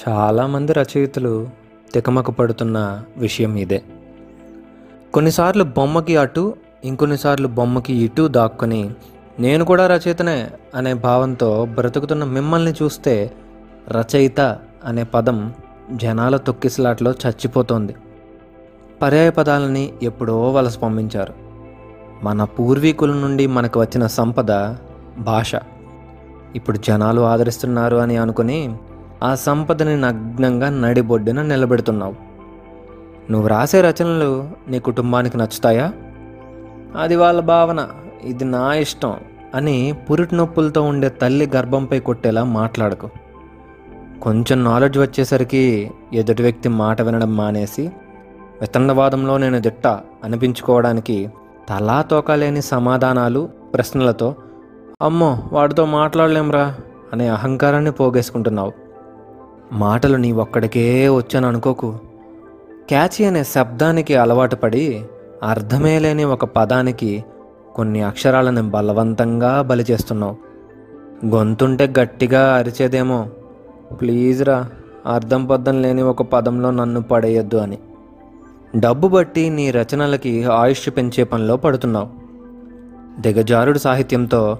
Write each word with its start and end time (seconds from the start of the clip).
చాలామంది 0.09 0.73
రచయితలు 0.73 1.49
తికమక 1.93 2.31
పడుతున్న 2.31 3.04
విషయం 3.18 3.55
ఇదే. 3.55 3.84
కొన్నిసార్లు 5.13 5.63
బొమ్మకి 5.63 6.18
అటు 6.18 6.55
ఇంకొన్నిసార్లు 6.84 7.47
బొమ్మకి 7.47 7.93
ఇటు 7.93 8.27
దాక్కుని 8.27 8.89
నేను 9.39 9.65
కూడా 9.65 9.88
రచయితనే 9.88 10.50
అనే 10.75 10.93
భావంతో 10.93 11.65
బ్రతుకుతున్న 11.65 12.23
మిమ్మల్ని 12.23 12.73
చూస్తే 12.84 13.31
రచయిత 13.89 14.57
అనే 14.86 15.04
పదం 15.04 15.54
జనాల 15.91 16.38
తొక్కిసలాట్లో 16.38 17.11
చచ్చిపోతోంది. 17.11 17.95
పర్యాయ 19.02 19.30
పదాలని 19.30 19.94
ఎప్పుడో 20.03 20.52
వలస 20.52 20.77
పంపించారు. 20.77 21.34
మన 22.23 22.44
పూర్వీకుల 22.44 23.13
నుండి 23.13 23.48
మనకు 23.48 23.80
వచ్చిన 23.80 24.08
సంపద 24.08 24.75
భాష. 25.20 25.55
ఇప్పుడు 26.55 26.77
జనాలు 26.77 27.22
ఆదరిస్తున్నారు 27.22 27.98
అని 27.98 28.17
అనుకుని 28.17 28.75
ఆ 29.23 29.35
సంపదని 29.35 30.02
నగ్నంగా 30.02 30.70
నడిబొడ్డున 30.70 31.41
నిలబెడుతున్నావు. 31.41 32.16
నువ్వు 33.31 33.47
రాసే 33.47 33.81
రచనలు 33.81 34.50
నీ 34.67 34.80
కుటుంబానికి 34.80 35.38
నచ్చుతాయా? 35.38 35.94
అది 36.95 37.16
వాళ్ళ 37.16 37.41
భావన. 37.41 37.89
ఇది 38.23 38.45
నా 38.45 38.73
ఇష్టం 38.73 39.13
అని 39.55 39.95
పురిటి 40.11 40.36
నొప్పులతో 40.36 40.81
ఉండే 40.81 41.09
తల్లి 41.09 41.52
గర్భంపై 41.55 42.00
కొట్టేలా 42.00 42.44
మాట్లాడకు. 42.44 43.09
కొంచెం 44.23 44.63
నాలెడ్జ్ 44.63 44.98
వచ్చేసరికి 44.98 45.91
ఎదుటి 46.13 46.44
వ్యక్తి 46.44 46.70
మాట 46.70 47.02
వినడం 47.02 47.38
మానేసి 47.38 47.91
వితండవాదంలో 48.62 49.38
నేను 49.38 49.59
దిట్ట 49.59 49.88
అనిపించుకోవడానికి 50.23 51.30
తలా 51.70 52.02
తోకలేని 52.02 52.62
సమాధానాలు 52.62 53.50
ప్రశ్నలతో 53.73 54.36
అమ్మో 55.02 55.38
వాడితో 55.53 55.86
మాట్లాడలేంరా 55.86 56.75
అనే 57.14 57.28
అహంకారాన్ని 57.28 57.92
పోగేసుకుంటున్నావు. 57.92 58.72
మాటలు 59.72 60.17
నీ 60.17 60.31
ఒక్కడికే 60.31 61.09
వచ్చాను 61.09 61.47
అనుకోకు. 61.47 62.00
క్యాచి 62.90 63.25
అనే 63.25 63.44
శబ్దానికి 63.44 64.16
అలవాటు 64.16 64.56
పడి 64.56 65.06
అర్థమే 65.44 66.00
లేని 66.00 66.23
ఒక 66.23 66.45
పదానికి 66.45 67.25
కొన్ని 67.75 68.02
అక్షరాలను 68.02 68.69
బలవంతంగా 68.69 69.62
బలి 69.62 69.86
చేస్తున్నావు. 69.92 70.36
గొంతుంటే 71.25 71.94
గట్టిగా 72.00 72.56
అరిచేదేమో 72.58 73.25
ప్లీజ్ 73.99 74.44
రా 74.44 74.58
అర్థం 75.05 75.45
పద్ధం 75.45 75.81
లేని 75.81 76.02
ఒక 76.02 76.22
పదంలో 76.22 76.72
నన్ను 76.72 77.02
పడేయొద్దు 77.02 77.58
అని. 77.58 77.77
డబ్బు 78.75 79.08
బట్టి 79.08 79.50
నీ 79.50 79.72
రచనలకి 79.72 80.44
ఆయుష్ 80.44 80.89
పెంచే 80.97 81.23
పనిలో 81.23 81.58
పడుతున్నావు. 81.58 82.09
దిగజారుడు 83.22 83.77
సాహిత్యంతో 83.77 84.58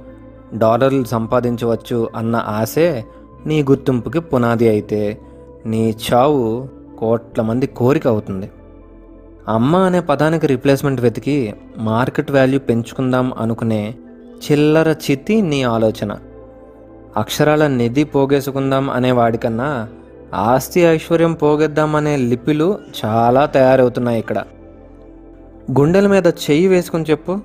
డాలర్లు 0.54 1.04
సంపాదించవచ్చు 1.04 2.10
అన్న 2.16 2.36
ఆశే 2.48 3.06
నీ 3.46 3.64
గుర్తింపుకి 3.64 4.20
పునాది 4.20 4.70
అయితే 4.70 5.20
నీ 5.66 5.96
చావు 6.06 6.68
కోట్ల 7.00 7.42
మంది 7.42 7.68
కోరిక 7.68 8.08
అవుతుంది. 8.08 8.50
అమ్మ 9.48 9.76
అనే 9.76 10.00
పదానికి 10.00 10.48
రీప్లేస్మెంట్ 10.48 11.02
వెతికి 11.02 11.54
మార్కెట్ 11.78 12.32
వాల్యూ 12.32 12.60
పెంచుకుందాం 12.60 13.34
అనుకునే 13.40 13.96
చిల్లర 14.46 14.96
చితి 15.06 15.42
నీ 15.42 15.64
ఆలోచన. 15.64 16.12
అక్షరాల 17.18 17.68
నిధి 17.68 18.04
పోగేసుకుందాం 18.04 18.90
అనే 18.90 19.12
వాడికన్నా 19.12 19.88
ఆస్తి 20.34 20.82
ఐశ్వర్యం 20.82 21.34
పోగేద్దామనే 21.34 22.18
లిపిలు 22.18 22.80
చాలా 23.06 23.46
తయారవుతున్నాయి 23.46 24.20
ఇక్కడ. 24.20 24.44
గుండెల 25.80 26.08
మీద 26.08 26.28
చెయ్యి 26.28 26.68
వేసుకుని 26.68 27.06
చెప్పు. 27.10 27.40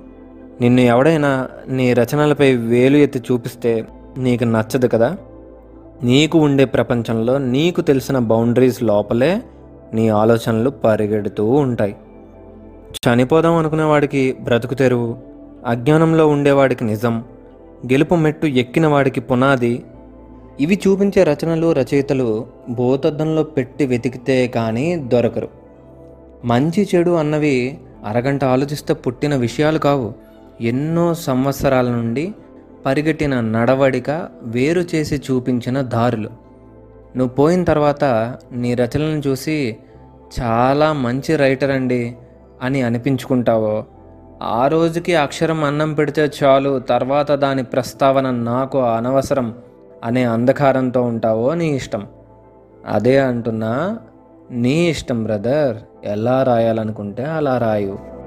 నిన్ను 0.61 0.81
ఎవడైనా 0.81 1.49
నీ 1.69 1.93
రచనలపై 1.93 2.57
వేలు 2.57 2.97
ఎత్తి 2.97 3.19
చూపిస్తే 3.19 3.87
నీకు 4.19 4.45
నచ్చదు 4.45 4.87
కదా? 4.87 5.17
నీకు 6.03 6.39
ఉండే 6.39 6.65
ప్రపంచంలో 6.65 7.39
నీకు 7.39 7.81
తెలిసిన 7.81 8.19
బౌండరీస్ 8.19 8.83
లోపలే 8.83 9.43
నీ 9.95 10.09
ఆలోచనలు 10.09 10.71
పరిగెడుతూ 10.71 11.51
ఉంటాయి. 11.51 11.97
చనిపోదాం 13.09 13.57
అనుకునేవాడికి 13.57 14.37
బ్రతుకు 14.43 14.75
తెరువు. 14.75 15.17
అజ్ఞానంలో 15.67 16.29
ఉండేవాడికి 16.29 16.85
నిజం. 16.85 17.25
గెలుపు 17.87 18.15
మెట్టు 18.15 18.47
ఎక్కిన 18.47 18.87
వాడికి 18.87 19.21
పునాది. 19.21 19.85
ఇవి 20.61 20.81
చూపించే 20.87 21.25
రచనలు 21.25 21.73
రచయితలు 21.73 22.47
భూతద్దంలో 22.71 23.43
పెట్టి 23.43 23.87
వెతికితే 23.87 24.47
కానీ 24.47 24.97
దొరకరు. 24.97 25.49
మంచి 26.45 26.89
చెడు 26.95 27.11
అన్నవి 27.11 27.79
అరగంట 28.07 28.45
ఆలోచిస్తే 28.45 28.95
పుట్టిన 28.95 29.37
విషయాలు 29.37 29.79
కావు. 29.79 30.15
ఎన్నో 30.61 31.15
సంవత్సరాల 31.15 31.91
నుండి 31.91 32.33
పరిగెట్టిన 32.87 33.41
నడవడిక 33.41 34.29
వేరు 34.43 34.85
చేసి 34.95 35.17
చూపించిన 35.17 35.81
దారులు. 35.81 36.29
నువ్వు 37.17 37.35
పోయిన 37.35 37.65
తర్వాత 37.65 38.05
నీ 38.53 38.75
రచనలను 38.75 39.23
చూసి 39.27 39.77
చాలా 40.41 40.93
మంచి 40.93 41.37
రైటర్ 41.37 41.71
అండి 41.71 42.17
అని 42.63 42.83
అనిపించుకుంటావో? 42.83 43.85
ఆ 44.43 44.67
రోజుకి 44.67 45.15
అక్షరం 45.15 45.65
అన్నం 45.65 45.95
పెడితే 45.95 46.31
చాలు 46.45 46.79
తర్వాత 46.79 47.33
దాని 47.33 47.63
ప్రస్తావన 47.63 48.31
నాకు 48.31 48.79
అనవసరం 48.79 49.55
అనే 50.05 50.25
అంధకారంతో 50.25 51.03
ఉంటావో 51.03 51.55
నీ 51.55 51.77
ఇష్టం. 51.77 52.07
అదే 52.87 53.19
అంటున్నా 53.19 53.99
నీ 54.51 54.89
ఇష్టం 54.89 55.25
బ్రదర్. 55.25 55.77
ఎలా 56.05 56.43
రాయాలనుకుంటే 56.43 57.25
అలా 57.25 57.59
రాయు. 57.59 58.18